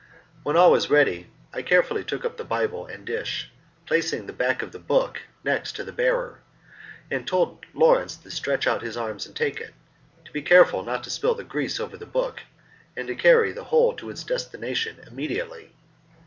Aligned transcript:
When 0.41 0.57
all 0.57 0.71
was 0.71 0.89
ready 0.89 1.29
I 1.53 1.61
carefully 1.61 2.03
took 2.03 2.25
up 2.25 2.37
the 2.37 2.43
Bible 2.43 2.87
and 2.87 3.05
dish, 3.05 3.51
placing 3.85 4.25
the 4.25 4.33
back 4.33 4.63
of 4.63 4.71
the 4.71 4.79
book 4.79 5.21
next 5.43 5.73
to 5.75 5.83
the 5.83 5.91
bearer, 5.91 6.39
and 7.11 7.27
told 7.27 7.67
Lawrence 7.75 8.15
to 8.15 8.31
stretch 8.31 8.65
out 8.65 8.81
his 8.81 8.97
arms 8.97 9.27
and 9.27 9.35
take 9.35 9.59
it, 9.61 9.75
to 10.25 10.31
be 10.31 10.41
careful 10.41 10.81
not 10.81 11.03
to 11.03 11.11
spill 11.11 11.35
the 11.35 11.43
grease 11.43 11.79
over 11.79 11.97
the 11.97 12.07
book, 12.07 12.41
and 12.97 13.07
to 13.09 13.13
carry 13.15 13.51
the 13.51 13.65
whole 13.65 13.93
to 13.97 14.09
its 14.09 14.23
destination 14.23 14.97
immediately. 15.05 15.71